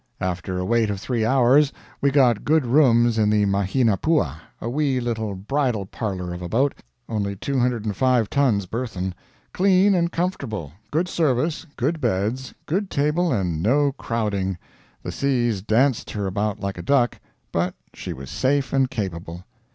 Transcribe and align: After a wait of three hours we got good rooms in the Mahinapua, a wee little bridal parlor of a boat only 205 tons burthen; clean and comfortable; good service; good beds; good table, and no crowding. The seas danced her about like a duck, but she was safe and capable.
After 0.19 0.57
a 0.57 0.65
wait 0.65 0.89
of 0.89 0.99
three 0.99 1.23
hours 1.23 1.71
we 2.01 2.09
got 2.09 2.43
good 2.43 2.65
rooms 2.65 3.19
in 3.19 3.29
the 3.29 3.45
Mahinapua, 3.45 4.41
a 4.59 4.67
wee 4.67 4.99
little 4.99 5.35
bridal 5.35 5.85
parlor 5.85 6.33
of 6.33 6.41
a 6.41 6.49
boat 6.49 6.73
only 7.07 7.35
205 7.35 8.27
tons 8.27 8.65
burthen; 8.65 9.13
clean 9.53 9.93
and 9.93 10.11
comfortable; 10.11 10.71
good 10.89 11.07
service; 11.07 11.67
good 11.75 12.01
beds; 12.01 12.55
good 12.65 12.89
table, 12.89 13.31
and 13.31 13.61
no 13.61 13.91
crowding. 13.91 14.57
The 15.03 15.11
seas 15.11 15.61
danced 15.61 16.09
her 16.09 16.25
about 16.25 16.59
like 16.59 16.79
a 16.79 16.81
duck, 16.81 17.19
but 17.51 17.75
she 17.93 18.11
was 18.11 18.31
safe 18.31 18.73
and 18.73 18.89
capable. 18.89 19.45